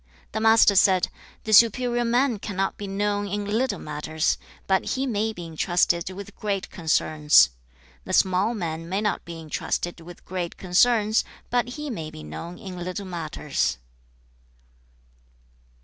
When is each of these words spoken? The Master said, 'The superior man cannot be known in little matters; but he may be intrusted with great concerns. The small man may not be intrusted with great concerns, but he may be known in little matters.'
The 0.31 0.39
Master 0.39 0.75
said, 0.75 1.09
'The 1.43 1.53
superior 1.53 2.03
man 2.03 2.39
cannot 2.39 2.75
be 2.75 2.87
known 2.87 3.27
in 3.27 3.45
little 3.45 3.77
matters; 3.77 4.39
but 4.65 4.83
he 4.93 5.05
may 5.05 5.31
be 5.31 5.45
intrusted 5.45 6.09
with 6.09 6.35
great 6.35 6.71
concerns. 6.71 7.51
The 8.05 8.13
small 8.13 8.55
man 8.55 8.89
may 8.89 8.99
not 8.99 9.23
be 9.25 9.39
intrusted 9.39 9.99
with 10.01 10.25
great 10.25 10.57
concerns, 10.57 11.23
but 11.51 11.67
he 11.77 11.91
may 11.91 12.09
be 12.09 12.23
known 12.23 12.57
in 12.57 12.79
little 12.83 13.05
matters.' 13.05 13.77